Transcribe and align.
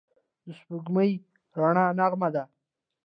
د 0.45 0.49
سپوږمۍ 0.59 1.11
رڼا 1.59 1.85
نرمه 1.99 2.29
ده 2.35 2.43